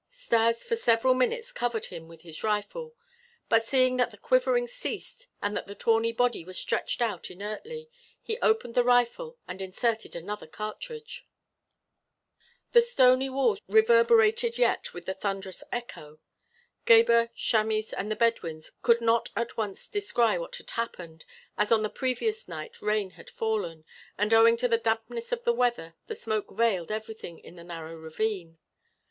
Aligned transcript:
Stas 0.09 0.65
for 0.65 0.75
several 0.75 1.13
minutes 1.13 1.51
covered 1.51 1.85
him 1.85 2.07
with 2.07 2.21
his 2.21 2.43
rifle, 2.43 2.95
but 3.49 3.67
seeing 3.67 3.97
that 3.97 4.09
the 4.09 4.17
quivering 4.17 4.67
ceased 4.67 5.27
and 5.43 5.55
that 5.55 5.67
the 5.67 5.75
tawny 5.75 6.11
body 6.11 6.43
was 6.43 6.57
stretched 6.57 7.03
out 7.03 7.29
inertly, 7.29 7.87
he 8.19 8.39
opened 8.39 8.73
the 8.73 8.83
rifle 8.83 9.37
and 9.47 9.61
inserted 9.61 10.15
another 10.15 10.47
cartridge. 10.47 11.27
The 12.71 12.81
stony 12.81 13.29
walls 13.29 13.61
reverberated 13.67 14.57
yet 14.57 14.91
with 14.91 15.05
the 15.05 15.13
thunderous 15.13 15.63
echo. 15.71 16.19
Gebhr, 16.87 17.29
Chamis, 17.35 17.93
and 17.93 18.09
the 18.09 18.15
Bedouins 18.15 18.71
could 18.81 19.01
not 19.01 19.29
at 19.35 19.55
once 19.55 19.87
descry 19.87 20.35
what 20.39 20.55
had 20.55 20.71
happened, 20.71 21.25
as 21.59 21.71
on 21.71 21.83
the 21.83 21.89
previous 21.91 22.47
night 22.47 22.81
rain 22.81 23.11
had 23.11 23.29
fallen, 23.29 23.85
and 24.17 24.33
owing 24.33 24.57
to 24.57 24.67
the 24.67 24.79
dampness 24.79 25.31
of 25.31 25.43
the 25.43 25.53
weather 25.53 25.93
the 26.07 26.15
smoke 26.15 26.49
veiled 26.51 26.89
everything 26.91 27.37
in 27.37 27.55
the 27.55 27.63
narrow 27.63 27.93
ravine. 27.95 28.57